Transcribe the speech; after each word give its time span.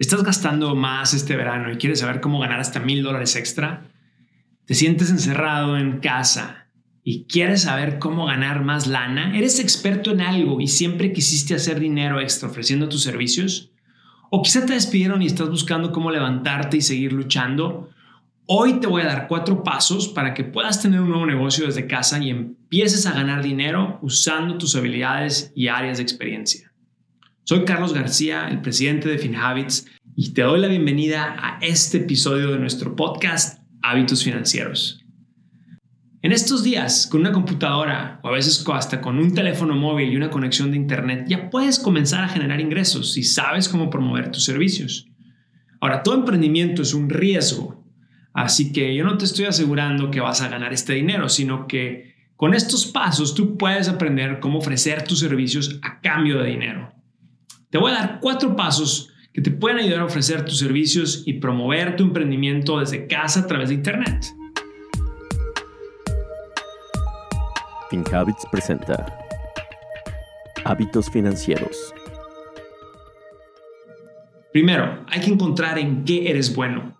¿Estás 0.00 0.22
gastando 0.22 0.74
más 0.74 1.12
este 1.12 1.36
verano 1.36 1.70
y 1.70 1.76
quieres 1.76 2.00
saber 2.00 2.22
cómo 2.22 2.40
ganar 2.40 2.58
hasta 2.58 2.80
mil 2.80 3.02
dólares 3.02 3.36
extra? 3.36 3.82
¿Te 4.64 4.72
sientes 4.72 5.10
encerrado 5.10 5.76
en 5.76 5.98
casa 5.98 6.68
y 7.04 7.24
quieres 7.24 7.64
saber 7.64 7.98
cómo 7.98 8.24
ganar 8.24 8.64
más 8.64 8.86
lana? 8.86 9.36
¿Eres 9.36 9.60
experto 9.60 10.12
en 10.12 10.22
algo 10.22 10.58
y 10.58 10.68
siempre 10.68 11.12
quisiste 11.12 11.54
hacer 11.54 11.78
dinero 11.78 12.18
extra 12.18 12.48
ofreciendo 12.48 12.88
tus 12.88 13.02
servicios? 13.02 13.72
¿O 14.30 14.40
quizá 14.40 14.64
te 14.64 14.72
despidieron 14.72 15.20
y 15.20 15.26
estás 15.26 15.50
buscando 15.50 15.92
cómo 15.92 16.10
levantarte 16.10 16.78
y 16.78 16.80
seguir 16.80 17.12
luchando? 17.12 17.90
Hoy 18.46 18.80
te 18.80 18.86
voy 18.86 19.02
a 19.02 19.06
dar 19.06 19.28
cuatro 19.28 19.62
pasos 19.62 20.08
para 20.08 20.32
que 20.32 20.44
puedas 20.44 20.80
tener 20.80 21.02
un 21.02 21.10
nuevo 21.10 21.26
negocio 21.26 21.66
desde 21.66 21.86
casa 21.86 22.18
y 22.20 22.30
empieces 22.30 23.04
a 23.04 23.12
ganar 23.12 23.42
dinero 23.42 23.98
usando 24.00 24.56
tus 24.56 24.74
habilidades 24.76 25.52
y 25.54 25.68
áreas 25.68 25.98
de 25.98 26.04
experiencia. 26.04 26.69
Soy 27.44 27.64
Carlos 27.64 27.94
García, 27.94 28.48
el 28.48 28.60
presidente 28.60 29.08
de 29.08 29.18
FinHabits, 29.18 29.86
y 30.14 30.34
te 30.34 30.42
doy 30.42 30.60
la 30.60 30.68
bienvenida 30.68 31.34
a 31.36 31.58
este 31.60 31.98
episodio 31.98 32.52
de 32.52 32.58
nuestro 32.58 32.94
podcast 32.94 33.64
Hábitos 33.82 34.22
Financieros. 34.22 35.04
En 36.22 36.30
estos 36.32 36.62
días, 36.62 37.08
con 37.10 37.22
una 37.22 37.32
computadora 37.32 38.20
o 38.22 38.28
a 38.28 38.32
veces 38.32 38.64
hasta 38.72 39.00
con 39.00 39.18
un 39.18 39.34
teléfono 39.34 39.74
móvil 39.74 40.12
y 40.12 40.16
una 40.16 40.30
conexión 40.30 40.70
de 40.70 40.76
Internet, 40.76 41.24
ya 41.28 41.50
puedes 41.50 41.80
comenzar 41.80 42.22
a 42.22 42.28
generar 42.28 42.60
ingresos 42.60 43.14
si 43.14 43.24
sabes 43.24 43.68
cómo 43.68 43.90
promover 43.90 44.30
tus 44.30 44.44
servicios. 44.44 45.08
Ahora, 45.80 46.02
todo 46.02 46.14
emprendimiento 46.14 46.82
es 46.82 46.94
un 46.94 47.08
riesgo, 47.08 47.84
así 48.32 48.70
que 48.70 48.94
yo 48.94 49.02
no 49.02 49.16
te 49.16 49.24
estoy 49.24 49.46
asegurando 49.46 50.10
que 50.10 50.20
vas 50.20 50.42
a 50.42 50.48
ganar 50.48 50.72
este 50.72 50.92
dinero, 50.92 51.28
sino 51.28 51.66
que 51.66 52.14
con 52.36 52.54
estos 52.54 52.86
pasos 52.86 53.34
tú 53.34 53.56
puedes 53.56 53.88
aprender 53.88 54.38
cómo 54.38 54.58
ofrecer 54.58 55.02
tus 55.02 55.18
servicios 55.18 55.80
a 55.82 56.00
cambio 56.00 56.38
de 56.38 56.50
dinero. 56.50 56.99
Te 57.70 57.78
voy 57.78 57.92
a 57.92 57.94
dar 57.94 58.18
cuatro 58.20 58.56
pasos 58.56 59.12
que 59.32 59.40
te 59.40 59.52
pueden 59.52 59.78
ayudar 59.78 60.00
a 60.00 60.06
ofrecer 60.06 60.44
tus 60.44 60.58
servicios 60.58 61.22
y 61.24 61.34
promover 61.34 61.94
tu 61.94 62.02
emprendimiento 62.02 62.80
desde 62.80 63.06
casa 63.06 63.40
a 63.40 63.46
través 63.46 63.68
de 63.68 63.76
Internet. 63.76 64.26
FinHabits 67.88 68.44
presenta 68.50 69.06
Hábitos 70.64 71.08
Financieros. 71.10 71.94
Primero, 74.52 75.04
hay 75.08 75.20
que 75.20 75.30
encontrar 75.30 75.78
en 75.78 76.04
qué 76.04 76.28
eres 76.28 76.52
bueno. 76.56 76.96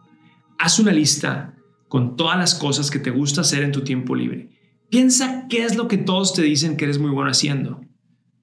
Haz 0.57 0.79
una 0.79 0.93
lista 0.93 1.57
con 1.89 2.15
todas 2.15 2.39
las 2.39 2.55
cosas 2.55 2.93
que 2.93 3.01
te 3.01 3.11
gusta 3.11 3.41
hacer 3.41 3.65
en 3.65 3.73
tu 3.73 3.83
tiempo 3.83 4.15
libre. 4.15 4.51
Piensa 4.89 5.47
qué 5.49 5.65
es 5.65 5.75
lo 5.75 5.89
que 5.89 5.99
todos 5.99 6.33
te 6.33 6.43
dicen 6.43 6.77
que 6.77 6.85
eres 6.85 7.01
muy 7.01 7.11
bueno 7.11 7.33
haciendo. 7.33 7.81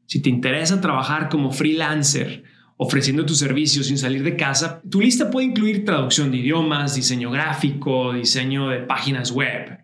Si 0.07 0.21
te 0.21 0.29
interesa 0.29 0.79
trabajar 0.79 1.27
como 1.27 1.51
freelancer, 1.51 2.43
ofreciendo 2.77 3.25
tus 3.25 3.39
servicios 3.39 3.87
sin 3.87 3.97
salir 3.97 4.23
de 4.23 4.37
casa, 4.37 4.81
tu 4.89 5.01
lista 5.01 5.29
puede 5.29 5.47
incluir 5.47 5.83
traducción 5.83 6.31
de 6.31 6.37
idiomas, 6.37 6.95
diseño 6.95 7.29
gráfico, 7.29 8.13
diseño 8.13 8.69
de 8.69 8.79
páginas 8.79 9.31
web, 9.31 9.79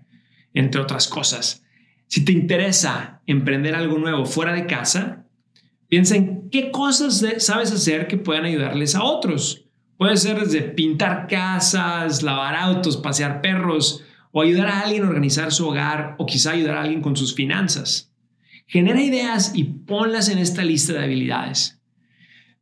entre 0.54 0.80
otras 0.80 1.10
cosas. 1.10 1.66
Si 2.08 2.24
te 2.24 2.32
interesa 2.32 3.22
emprender 3.26 3.76
algo 3.76 3.98
nuevo 3.98 4.26
fuera 4.26 4.54
de 4.54 4.66
casa, 4.66 5.26
piensa 5.90 6.16
en 6.16 6.50
qué 6.50 6.72
cosas 6.72 7.26
sabes 7.40 7.74
hacer 7.74 8.08
que 8.08 8.18
puedan 8.18 8.46
ayudarles 8.46 8.96
a 8.96 9.04
otros. 9.04 9.66
Puede 9.98 10.16
ser 10.16 10.40
desde 10.40 10.62
pintar 10.62 11.28
casas, 11.28 12.24
lavar 12.24 12.56
autos, 12.56 12.96
pasear 12.96 13.42
perros 13.42 14.04
o 14.32 14.42
ayudar 14.42 14.68
a 14.68 14.80
alguien 14.82 15.04
a 15.04 15.10
organizar 15.10 15.52
su 15.52 15.68
hogar 15.68 16.16
o 16.18 16.26
quizá 16.26 16.52
ayudar 16.52 16.78
a 16.78 16.82
alguien 16.84 17.02
con 17.02 17.18
sus 17.18 17.36
finanzas. 17.36 18.13
Genera 18.66 19.02
ideas 19.02 19.52
y 19.56 19.66
ponlas 19.66 20.30
en 20.30 20.38
esta 20.38 20.64
lista 20.64 20.94
de 20.94 21.04
habilidades. 21.04 21.80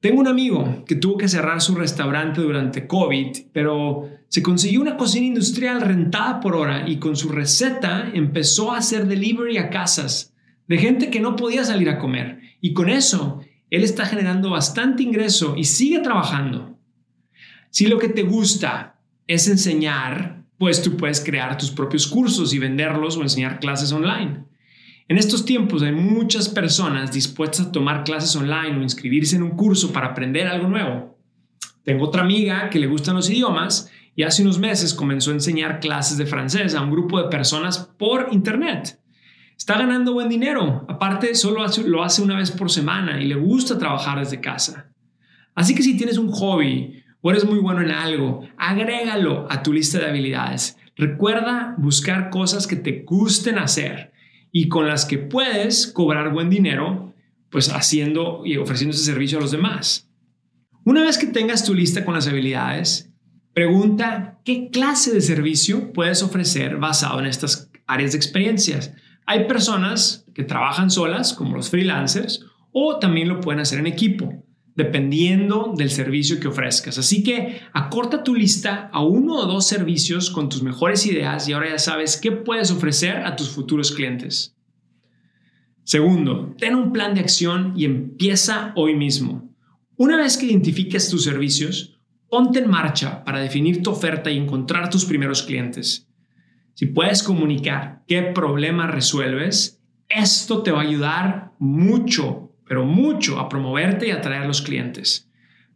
Tengo 0.01 0.19
un 0.19 0.27
amigo 0.27 0.83
que 0.87 0.95
tuvo 0.95 1.17
que 1.17 1.27
cerrar 1.27 1.61
su 1.61 1.75
restaurante 1.75 2.41
durante 2.41 2.87
COVID, 2.87 3.37
pero 3.53 4.09
se 4.29 4.41
consiguió 4.41 4.81
una 4.81 4.97
cocina 4.97 5.27
industrial 5.27 5.79
rentada 5.79 6.39
por 6.39 6.55
hora 6.55 6.89
y 6.89 6.97
con 6.97 7.15
su 7.15 7.29
receta 7.29 8.09
empezó 8.13 8.71
a 8.71 8.77
hacer 8.77 9.05
delivery 9.05 9.57
a 9.57 9.69
casas 9.69 10.33
de 10.67 10.77
gente 10.79 11.11
que 11.11 11.19
no 11.19 11.35
podía 11.35 11.63
salir 11.63 11.89
a 11.89 11.99
comer. 11.99 12.39
Y 12.61 12.73
con 12.73 12.89
eso, 12.89 13.41
él 13.69 13.83
está 13.83 14.05
generando 14.05 14.49
bastante 14.49 15.03
ingreso 15.03 15.55
y 15.55 15.65
sigue 15.65 15.99
trabajando. 15.99 16.79
Si 17.69 17.87
lo 17.87 17.99
que 17.99 18.09
te 18.09 18.23
gusta 18.23 18.99
es 19.27 19.47
enseñar, 19.47 20.43
pues 20.57 20.81
tú 20.81 20.97
puedes 20.97 21.21
crear 21.21 21.57
tus 21.57 21.71
propios 21.71 22.07
cursos 22.07 22.53
y 22.53 22.59
venderlos 22.59 23.17
o 23.17 23.21
enseñar 23.21 23.59
clases 23.59 23.91
online. 23.91 24.45
En 25.11 25.17
estos 25.17 25.43
tiempos 25.43 25.81
hay 25.81 25.91
muchas 25.91 26.47
personas 26.47 27.11
dispuestas 27.11 27.67
a 27.67 27.71
tomar 27.73 28.05
clases 28.05 28.33
online 28.37 28.77
o 28.77 28.81
inscribirse 28.81 29.35
en 29.35 29.43
un 29.43 29.57
curso 29.57 29.91
para 29.91 30.07
aprender 30.07 30.47
algo 30.47 30.69
nuevo. 30.69 31.19
Tengo 31.83 32.05
otra 32.05 32.21
amiga 32.21 32.69
que 32.69 32.79
le 32.79 32.87
gustan 32.87 33.15
los 33.15 33.29
idiomas 33.29 33.91
y 34.15 34.23
hace 34.23 34.41
unos 34.41 34.57
meses 34.57 34.93
comenzó 34.93 35.31
a 35.31 35.33
enseñar 35.33 35.81
clases 35.81 36.17
de 36.17 36.25
francés 36.25 36.75
a 36.75 36.81
un 36.81 36.91
grupo 36.91 37.21
de 37.21 37.27
personas 37.27 37.77
por 37.77 38.29
internet. 38.31 39.01
Está 39.57 39.77
ganando 39.77 40.13
buen 40.13 40.29
dinero, 40.29 40.85
aparte 40.87 41.35
solo 41.35 41.65
lo 41.87 42.03
hace 42.05 42.21
una 42.21 42.37
vez 42.37 42.49
por 42.49 42.71
semana 42.71 43.21
y 43.21 43.27
le 43.27 43.35
gusta 43.35 43.77
trabajar 43.77 44.17
desde 44.17 44.39
casa. 44.39 44.93
Así 45.55 45.75
que 45.75 45.83
si 45.83 45.97
tienes 45.97 46.17
un 46.17 46.31
hobby 46.31 47.03
o 47.19 47.31
eres 47.31 47.43
muy 47.43 47.59
bueno 47.59 47.81
en 47.81 47.91
algo, 47.91 48.47
agrégalo 48.55 49.45
a 49.49 49.61
tu 49.61 49.73
lista 49.73 49.99
de 49.99 50.05
habilidades. 50.05 50.77
Recuerda 50.95 51.75
buscar 51.77 52.29
cosas 52.29 52.65
que 52.65 52.77
te 52.77 53.03
gusten 53.05 53.57
hacer 53.57 54.11
y 54.51 54.67
con 54.67 54.87
las 54.87 55.05
que 55.05 55.17
puedes 55.17 55.87
cobrar 55.87 56.33
buen 56.33 56.49
dinero, 56.49 57.13
pues 57.49 57.69
haciendo 57.69 58.41
y 58.45 58.57
ofreciendo 58.57 58.95
ese 58.95 59.05
servicio 59.05 59.37
a 59.37 59.41
los 59.41 59.51
demás. 59.51 60.09
Una 60.83 61.03
vez 61.03 61.17
que 61.17 61.27
tengas 61.27 61.63
tu 61.63 61.73
lista 61.73 62.03
con 62.03 62.13
las 62.13 62.27
habilidades, 62.27 63.11
pregunta 63.53 64.39
qué 64.43 64.69
clase 64.69 65.13
de 65.13 65.21
servicio 65.21 65.93
puedes 65.93 66.23
ofrecer 66.23 66.77
basado 66.77 67.19
en 67.19 67.25
estas 67.25 67.69
áreas 67.87 68.11
de 68.11 68.17
experiencias. 68.17 68.93
Hay 69.25 69.47
personas 69.47 70.25
que 70.33 70.43
trabajan 70.43 70.89
solas, 70.89 71.33
como 71.33 71.55
los 71.55 71.69
freelancers, 71.69 72.45
o 72.71 72.99
también 72.99 73.27
lo 73.27 73.41
pueden 73.41 73.59
hacer 73.59 73.79
en 73.79 73.87
equipo, 73.87 74.43
dependiendo 74.75 75.73
del 75.75 75.91
servicio 75.91 76.39
que 76.39 76.47
ofrezcas. 76.47 76.97
Así 76.97 77.23
que 77.23 77.61
acorta 77.73 78.23
tu 78.23 78.33
lista 78.35 78.89
a 78.91 79.03
uno 79.03 79.35
o 79.35 79.45
dos 79.45 79.67
servicios 79.67 80.29
con 80.29 80.49
tus 80.49 80.63
mejores 80.63 81.05
ideas 81.05 81.47
y 81.47 81.53
ahora 81.53 81.69
ya 81.69 81.79
sabes 81.79 82.17
qué 82.17 82.31
puedes 82.31 82.71
ofrecer 82.71 83.17
a 83.17 83.35
tus 83.35 83.49
futuros 83.49 83.91
clientes. 83.91 84.55
Segundo, 85.83 86.55
ten 86.57 86.75
un 86.75 86.93
plan 86.93 87.13
de 87.13 87.21
acción 87.21 87.73
y 87.75 87.85
empieza 87.85 88.71
hoy 88.75 88.95
mismo. 88.95 89.53
Una 89.97 90.17
vez 90.17 90.37
que 90.37 90.45
identifiques 90.45 91.09
tus 91.09 91.23
servicios, 91.23 91.99
ponte 92.29 92.59
en 92.59 92.69
marcha 92.69 93.23
para 93.25 93.39
definir 93.39 93.83
tu 93.83 93.91
oferta 93.91 94.31
y 94.31 94.37
encontrar 94.37 94.89
tus 94.89 95.05
primeros 95.05 95.43
clientes. 95.43 96.07
Si 96.73 96.85
puedes 96.85 97.23
comunicar 97.23 98.03
qué 98.07 98.21
problema 98.21 98.87
resuelves, 98.87 99.81
esto 100.07 100.63
te 100.63 100.71
va 100.71 100.79
a 100.79 100.83
ayudar 100.83 101.51
mucho 101.59 102.50
pero 102.71 102.85
mucho 102.85 103.37
a 103.37 103.49
promoverte 103.49 104.07
y 104.07 104.11
atraer 104.11 104.43
a 104.43 104.47
los 104.47 104.61
clientes. 104.61 105.29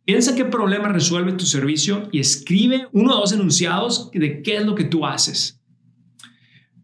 Piensa 0.05 0.33
qué 0.33 0.45
problema 0.45 0.87
resuelve 0.87 1.33
tu 1.33 1.45
servicio 1.45 2.07
y 2.09 2.21
escribe 2.21 2.87
uno 2.93 3.17
o 3.17 3.19
dos 3.19 3.33
enunciados 3.33 4.09
de 4.13 4.41
qué 4.41 4.55
es 4.55 4.65
lo 4.65 4.75
que 4.75 4.85
tú 4.85 5.05
haces. 5.05 5.59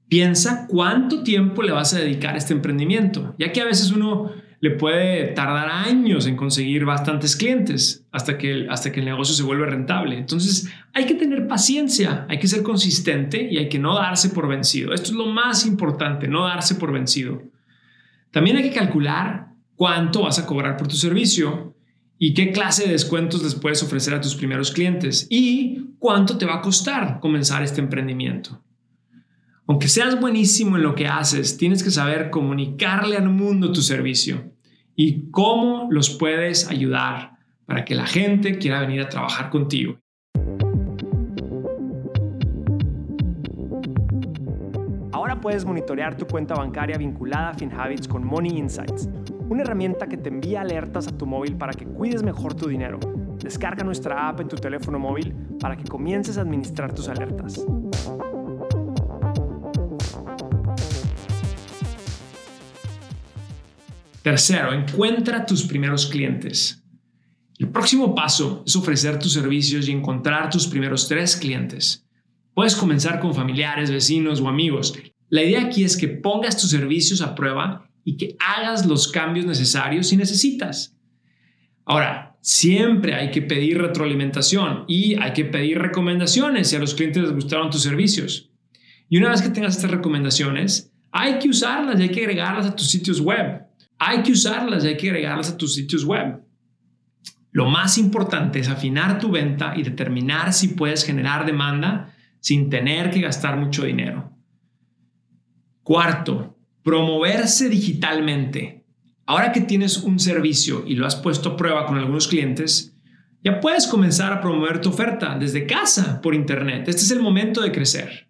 Piensa 0.10 0.68
cuánto 0.68 1.24
tiempo 1.24 1.64
le 1.64 1.72
vas 1.72 1.94
a 1.94 2.00
dedicar 2.00 2.36
a 2.36 2.38
este 2.38 2.52
emprendimiento, 2.52 3.34
ya 3.40 3.54
que 3.54 3.62
a 3.62 3.64
veces 3.64 3.94
uno 3.94 4.32
le 4.60 4.72
puede 4.72 5.28
tardar 5.28 5.70
años 5.70 6.28
en 6.28 6.36
conseguir 6.36 6.84
bastantes 6.84 7.38
clientes 7.38 8.06
hasta 8.12 8.38
que, 8.38 8.68
hasta 8.70 8.92
que 8.92 9.00
el 9.00 9.06
negocio 9.06 9.34
se 9.34 9.44
vuelve 9.44 9.66
rentable. 9.66 10.18
Entonces 10.18 10.70
hay 10.94 11.06
que 11.06 11.16
tener 11.16 11.48
paciencia, 11.48 12.26
hay 12.28 12.38
que 12.38 12.50
ser 12.50 12.64
consistente 12.64 13.48
y 13.50 13.60
hay 13.60 13.70
que 13.70 13.80
no 13.80 13.96
darse 13.96 14.28
por 14.28 14.50
vencido. 14.50 14.94
Esto 14.94 15.12
es 15.12 15.16
lo 15.16 15.28
más 15.28 15.66
importante, 15.66 16.28
no 16.28 16.44
darse 16.44 16.76
por 16.76 16.92
vencido. 16.92 17.42
También 18.32 18.58
hay 18.58 18.64
que 18.64 18.76
calcular 18.76 19.51
cuánto 19.82 20.22
vas 20.22 20.38
a 20.38 20.46
cobrar 20.46 20.78
por 20.78 20.88
tu 20.88 20.96
servicio 20.96 21.74
y 22.20 22.36
qué 22.36 22.52
clase 22.52 22.86
de 22.86 22.92
descuentos 22.92 23.42
les 23.42 23.56
puedes 23.56 23.82
ofrecer 23.82 24.14
a 24.14 24.22
tus 24.22 24.36
primeros 24.36 24.70
clientes 24.70 25.26
y 25.28 25.96
cuánto 25.98 26.38
te 26.38 26.46
va 26.46 26.58
a 26.58 26.62
costar 26.62 27.20
comenzar 27.20 27.64
este 27.64 27.82
emprendimiento. 27.82 28.64
Aunque 29.66 29.88
seas 29.88 30.20
buenísimo 30.20 30.78
en 30.78 30.84
lo 30.84 30.94
que 30.94 31.08
haces, 31.08 31.58
tienes 31.58 31.82
que 31.82 31.90
saber 31.90 32.30
comunicarle 32.30 33.18
al 33.18 33.30
mundo 33.30 33.72
tu 33.72 33.82
servicio 33.82 34.54
y 34.96 35.32
cómo 35.32 35.88
los 35.90 36.12
puedes 36.12 36.70
ayudar 36.70 37.40
para 37.66 37.84
que 37.84 37.96
la 37.96 38.06
gente 38.06 38.60
quiera 38.60 38.82
venir 38.82 39.02
a 39.02 39.10
trabajar 39.10 39.50
contigo. 39.50 39.98
Ahora 45.12 45.42
puedes 45.42 45.66
monitorear 45.66 46.16
tu 46.16 46.28
cuenta 46.28 46.54
bancaria 46.54 47.00
vinculada 47.00 47.50
a 47.50 47.54
FinHabits 47.56 48.08
con 48.08 48.24
Money 48.24 48.60
Insights 48.60 49.10
una 49.52 49.64
herramienta 49.64 50.08
que 50.08 50.16
te 50.16 50.30
envía 50.30 50.62
alertas 50.62 51.10
a 51.10 51.18
tu 51.18 51.26
móvil 51.26 51.58
para 51.58 51.74
que 51.74 51.86
cuides 51.86 52.24
mejor 52.24 52.54
tu 52.54 52.70
dinero. 52.70 53.02
Descarga 53.38 53.84
nuestra 53.84 54.30
app 54.30 54.40
en 54.40 54.48
tu 54.48 54.56
teléfono 54.56 54.98
móvil 54.98 55.36
para 55.60 55.76
que 55.76 55.84
comiences 55.84 56.38
a 56.38 56.42
administrar 56.42 56.94
tus 56.94 57.10
alertas. 57.10 57.62
Tercero, 64.22 64.72
encuentra 64.72 65.46
tus 65.46 65.64
primeros 65.64 66.06
clientes. 66.06 66.82
El 67.60 67.68
próximo 67.72 68.16
paso 68.16 68.64
es 68.66 68.74
ofrecer 68.78 69.20
tus 69.20 69.34
servicios 69.34 69.90
y 69.90 69.92
encontrar 69.92 70.50
tus 70.50 70.66
primeros 70.66 71.10
tres 71.10 71.36
clientes. 71.36 72.08
Puedes 72.54 72.74
comenzar 72.74 73.20
con 73.20 73.36
familiares, 73.36 73.92
vecinos 73.92 74.40
o 74.40 74.48
amigos. 74.48 74.98
La 75.28 75.44
idea 75.44 75.62
aquí 75.62 75.84
es 75.84 75.98
que 75.98 76.08
pongas 76.08 76.56
tus 76.56 76.70
servicios 76.70 77.20
a 77.22 77.36
prueba 77.36 77.91
y 78.04 78.18
que 78.18 78.36
hagas 78.40 78.86
los 78.86 79.12
cambios 79.12 79.46
necesarios 79.46 80.08
si 80.08 80.18
necesitas. 80.18 80.98
Ahora, 81.86 82.38
siempre 82.42 83.14
hay 83.16 83.32
que 83.32 83.42
pedir 83.42 83.80
retroalimentación 83.80 84.86
y 84.88 85.16
hay 85.16 85.34
que 85.34 85.46
pedir 85.46 85.80
recomendaciones 85.80 86.70
si 86.70 86.76
a 86.76 86.80
los 86.80 86.96
clientes 86.96 87.24
les 87.24 87.34
gustaron 87.34 87.70
tus 87.70 87.84
servicios. 87.84 88.50
Y 89.10 89.18
una 89.18 89.30
vez 89.30 89.42
que 89.42 89.50
tengas 89.50 89.76
estas 89.76 89.92
recomendaciones, 89.92 90.92
hay 91.12 91.40
que 91.40 91.50
usarlas 91.50 92.00
y 92.00 92.04
hay 92.04 92.10
que 92.10 92.22
agregarlas 92.22 92.68
a 92.68 92.76
tus 92.76 92.90
sitios 92.90 93.20
web. 93.20 93.68
Hay 94.00 94.24
que 94.24 94.32
usarlas 94.32 94.84
y 94.84 94.88
hay 94.88 94.98
que 94.98 95.10
agregarlas 95.10 95.50
a 95.50 95.58
tus 95.58 95.74
sitios 95.74 96.06
web. 96.06 96.42
Lo 97.52 97.68
más 97.68 97.98
importante 97.98 98.60
es 98.60 98.70
afinar 98.70 99.20
tu 99.20 99.30
venta 99.30 99.74
y 99.76 99.84
determinar 99.84 100.54
si 100.54 100.70
puedes 100.70 101.04
generar 101.04 101.46
demanda 101.46 102.16
sin 102.40 102.70
tener 102.70 103.12
que 103.12 103.22
gastar 103.22 103.58
mucho 103.58 103.84
dinero. 103.84 104.32
Cuarto, 105.84 106.51
promoverse 106.84 107.70
digitalmente. 107.70 108.84
Ahora 109.26 109.52
que 109.52 109.62
tienes 109.62 109.98
un 109.98 110.20
servicio 110.20 110.84
y 110.86 110.96
lo 110.96 111.06
has 111.06 111.16
puesto 111.16 111.50
a 111.50 111.58
prueba 111.58 111.86
con 111.86 111.98
algunos 111.98 112.28
clientes, 112.28 112.98
ya 113.44 113.60
puedes 113.60 113.88
comenzar 113.88 114.34
a 114.34 114.42
promover 114.42 114.82
tu 114.82 114.90
oferta 114.90 115.38
desde 115.38 115.66
casa 115.66 116.22
por 116.22 116.36
internet. 116.36 116.88
Este 116.88 117.02
es 117.02 117.12
el 117.12 117.22
momento 117.22 117.62
de 117.62 117.72
crecer. 117.72 118.28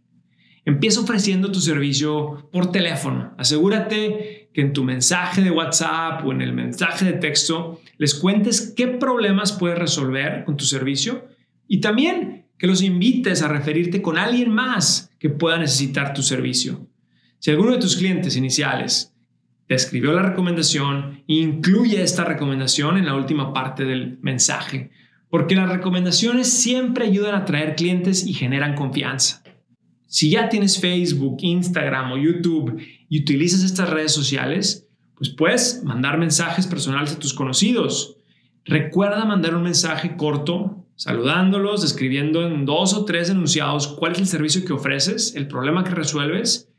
Empieza 0.63 1.01
ofreciendo 1.01 1.51
tu 1.51 1.59
servicio 1.59 2.49
por 2.51 2.71
teléfono. 2.71 3.33
Asegúrate 3.37 4.49
que 4.53 4.61
en 4.61 4.73
tu 4.73 4.83
mensaje 4.83 5.41
de 5.41 5.49
WhatsApp 5.49 6.25
o 6.25 6.31
en 6.31 6.41
el 6.41 6.53
mensaje 6.53 7.05
de 7.05 7.13
texto 7.13 7.81
les 7.97 8.13
cuentes 8.13 8.73
qué 8.75 8.87
problemas 8.87 9.53
puedes 9.53 9.79
resolver 9.79 10.43
con 10.45 10.55
tu 10.55 10.65
servicio 10.65 11.25
y 11.67 11.81
también 11.81 12.45
que 12.57 12.67
los 12.67 12.83
invites 12.83 13.41
a 13.41 13.47
referirte 13.47 14.01
con 14.01 14.19
alguien 14.19 14.51
más 14.51 15.11
que 15.17 15.29
pueda 15.29 15.57
necesitar 15.57 16.13
tu 16.13 16.21
servicio. 16.21 16.87
Si 17.41 17.49
alguno 17.49 17.71
de 17.71 17.79
tus 17.79 17.95
clientes 17.95 18.35
iniciales 18.35 19.15
te 19.65 19.73
escribió 19.73 20.13
la 20.13 20.21
recomendación, 20.21 21.23
incluye 21.25 22.03
esta 22.03 22.23
recomendación 22.23 22.99
en 22.99 23.07
la 23.07 23.15
última 23.15 23.51
parte 23.51 23.83
del 23.83 24.19
mensaje, 24.21 24.91
porque 25.27 25.55
las 25.55 25.67
recomendaciones 25.67 26.53
siempre 26.53 27.07
ayudan 27.07 27.33
a 27.33 27.39
atraer 27.39 27.75
clientes 27.75 28.27
y 28.27 28.33
generan 28.33 28.75
confianza. 28.75 29.41
Si 30.05 30.29
ya 30.29 30.49
tienes 30.49 30.79
Facebook, 30.79 31.37
Instagram 31.41 32.11
o 32.11 32.17
YouTube 32.19 32.79
y 33.09 33.21
utilizas 33.21 33.63
estas 33.63 33.89
redes 33.89 34.11
sociales, 34.11 34.87
pues 35.15 35.31
puedes 35.31 35.83
mandar 35.83 36.19
mensajes 36.19 36.67
personales 36.67 37.13
a 37.13 37.17
tus 37.17 37.33
conocidos. 37.33 38.17
Recuerda 38.65 39.25
mandar 39.25 39.55
un 39.55 39.63
mensaje 39.63 40.15
corto 40.15 40.85
saludándolos, 40.95 41.81
describiendo 41.81 42.45
en 42.45 42.65
dos 42.65 42.93
o 42.93 43.03
tres 43.03 43.31
enunciados 43.31 43.87
cuál 43.87 44.11
es 44.11 44.19
el 44.19 44.27
servicio 44.27 44.63
que 44.63 44.73
ofreces, 44.73 45.35
el 45.35 45.47
problema 45.47 45.83
que 45.83 45.95
resuelves. 45.95 46.70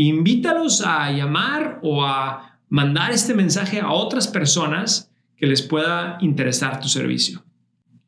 Invítalos 0.00 0.80
a 0.80 1.10
llamar 1.10 1.80
o 1.82 2.04
a 2.04 2.60
mandar 2.68 3.10
este 3.10 3.34
mensaje 3.34 3.80
a 3.80 3.90
otras 3.90 4.28
personas 4.28 5.10
que 5.36 5.48
les 5.48 5.60
pueda 5.60 6.18
interesar 6.20 6.80
tu 6.80 6.86
servicio. 6.86 7.44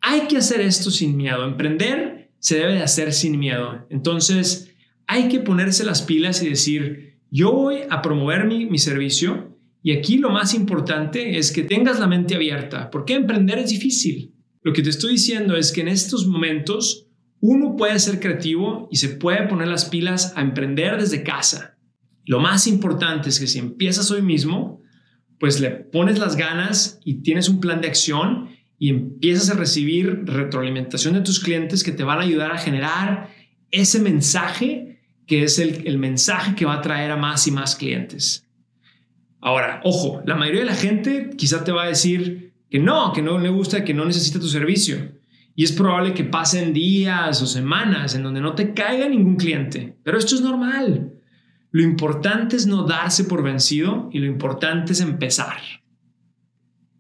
Hay 0.01 0.29
que 0.29 0.37
hacer 0.37 0.61
esto 0.61 0.93
sin 0.93 1.17
miedo. 1.17 1.45
Emprender 1.45 2.31
se 2.39 2.59
debe 2.59 2.75
de 2.75 2.85
hacer 2.85 3.13
sin 3.13 3.41
miedo. 3.41 3.89
Entonces, 3.91 4.73
hay 5.09 5.27
que 5.27 5.41
ponerse 5.41 5.83
las 5.83 6.03
pilas 6.03 6.45
y 6.45 6.49
decir, 6.51 7.19
yo 7.29 7.51
voy 7.51 7.79
a 7.91 8.03
promover 8.03 8.45
mi, 8.47 8.67
mi 8.67 8.79
servicio 8.79 9.59
y 9.83 9.91
aquí 9.91 10.19
lo 10.19 10.31
más 10.31 10.55
importante 10.55 11.39
es 11.39 11.51
que 11.51 11.65
tengas 11.65 11.99
la 11.99 12.07
mente 12.07 12.37
abierta, 12.37 12.89
porque 12.93 13.15
emprender 13.15 13.59
es 13.59 13.71
difícil. 13.71 14.33
Lo 14.63 14.73
que 14.73 14.83
te 14.83 14.91
estoy 14.91 15.15
diciendo 15.15 15.57
es 15.57 15.73
que 15.73 15.81
en 15.81 15.89
estos 15.89 16.25
momentos 16.29 17.09
uno 17.41 17.75
puede 17.75 17.99
ser 17.99 18.21
creativo 18.21 18.87
y 18.93 18.97
se 18.99 19.09
puede 19.09 19.49
poner 19.49 19.67
las 19.67 19.87
pilas 19.87 20.35
a 20.37 20.43
emprender 20.43 21.01
desde 21.01 21.25
casa. 21.25 21.79
Lo 22.31 22.39
más 22.39 22.69
importante 22.69 23.29
es 23.29 23.41
que 23.41 23.49
si 23.49 23.59
empiezas 23.59 24.09
hoy 24.13 24.23
mismo, 24.23 24.81
pues 25.41 25.59
le 25.59 25.71
pones 25.71 26.21
las 26.21 26.37
ganas 26.37 27.01
y 27.05 27.23
tienes 27.23 27.49
un 27.49 27.59
plan 27.59 27.81
de 27.81 27.89
acción 27.89 28.51
y 28.79 28.91
empiezas 28.91 29.51
a 29.51 29.59
recibir 29.59 30.27
retroalimentación 30.27 31.15
de 31.15 31.23
tus 31.23 31.41
clientes 31.41 31.83
que 31.83 31.91
te 31.91 32.05
van 32.05 32.21
a 32.21 32.23
ayudar 32.23 32.53
a 32.53 32.59
generar 32.59 33.31
ese 33.73 33.99
mensaje 33.99 35.01
que 35.27 35.43
es 35.43 35.59
el, 35.59 35.99
mensaje 35.99 36.55
que 36.55 36.65
va 36.65 36.75
a 36.75 36.83
traer 36.83 37.11
a 37.11 37.17
más 37.17 37.49
y 37.49 37.51
más 37.51 37.75
clientes. 37.75 38.47
Ahora, 39.41 39.81
ojo, 39.83 40.23
la 40.25 40.37
mayoría 40.37 40.61
de 40.61 40.67
la 40.67 40.77
gente 40.77 41.31
quizá 41.37 41.65
te 41.65 41.73
va 41.73 41.83
a 41.83 41.89
decir 41.89 42.53
que 42.71 42.79
no, 42.79 43.13
que 43.13 43.23
no 43.23 43.41
le 43.41 43.49
gusta, 43.49 43.83
que 43.83 43.93
no 43.93 44.05
necesita 44.05 44.39
tu 44.39 44.47
servicio. 44.47 45.17
Y 45.57 45.65
es 45.65 45.73
probable 45.73 46.15
que 46.15 46.23
pasen 46.23 46.73
días 46.73 47.43
o 47.43 47.47
semanas 47.47 48.15
en 48.15 48.23
donde 48.23 48.41
no 48.41 48.55
te 48.55 48.73
caiga 48.73 49.09
ningún 49.09 49.35
cliente. 49.35 49.97
Pero 50.05 50.17
esto 50.17 50.37
es 50.37 50.43
normal. 50.43 51.17
Lo 51.73 51.83
importante 51.83 52.57
es 52.57 52.67
no 52.67 52.85
darse 52.85 53.25
por 53.25 53.43
vencido 53.43 54.09
y 54.13 54.19
lo 54.19 54.27
importante 54.27 54.93
es 54.93 55.01
empezar. 55.01 55.59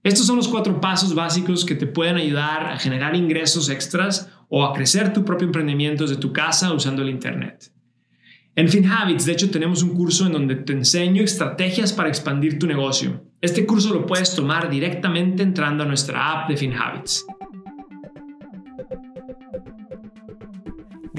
Estos 0.02 0.26
son 0.26 0.36
los 0.36 0.48
cuatro 0.48 0.80
pasos 0.80 1.14
básicos 1.14 1.64
que 1.64 1.74
te 1.74 1.86
pueden 1.86 2.16
ayudar 2.16 2.66
a 2.66 2.78
generar 2.78 3.14
ingresos 3.14 3.68
extras 3.68 4.30
o 4.48 4.64
a 4.64 4.72
crecer 4.72 5.12
tu 5.12 5.24
propio 5.24 5.46
emprendimiento 5.46 6.04
desde 6.04 6.20
tu 6.20 6.32
casa 6.32 6.72
usando 6.72 7.02
el 7.02 7.10
Internet. 7.10 7.72
En 8.56 8.68
FinHabits, 8.68 9.26
de 9.26 9.32
hecho, 9.32 9.50
tenemos 9.50 9.82
un 9.82 9.94
curso 9.94 10.26
en 10.26 10.32
donde 10.32 10.56
te 10.56 10.72
enseño 10.72 11.22
estrategias 11.22 11.92
para 11.92 12.08
expandir 12.08 12.58
tu 12.58 12.66
negocio. 12.66 13.24
Este 13.40 13.64
curso 13.64 13.92
lo 13.92 14.06
puedes 14.06 14.34
tomar 14.34 14.68
directamente 14.68 15.42
entrando 15.42 15.84
a 15.84 15.86
nuestra 15.86 16.32
app 16.32 16.48
de 16.48 16.56
FinHabits. 16.56 17.26